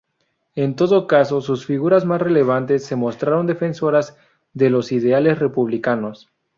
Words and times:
En 0.55 0.75
todo 0.75 1.05
caso, 1.05 1.41
sus 1.41 1.67
figuras 1.67 2.05
más 2.05 2.19
relevantes 2.19 2.83
se 2.83 2.95
mostraron 2.95 3.45
defensoras 3.45 4.17
de 4.51 4.71
los 4.71 4.91
ideales 4.91 5.37
republicanos. 5.37 6.27